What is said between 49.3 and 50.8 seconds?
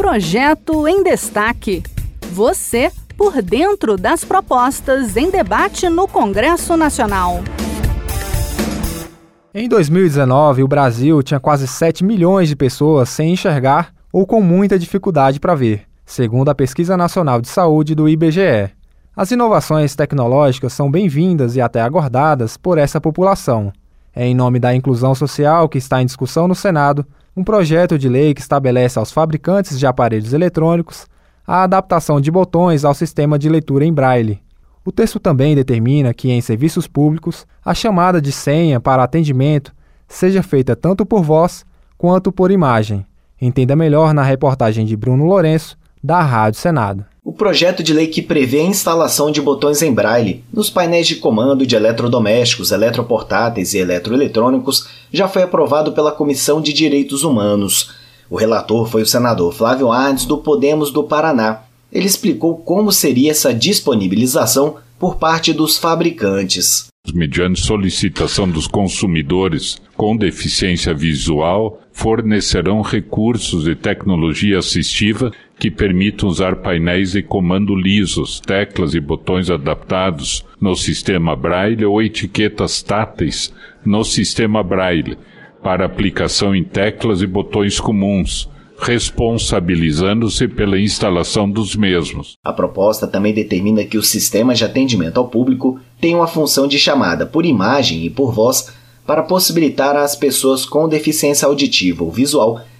de botões em braille nos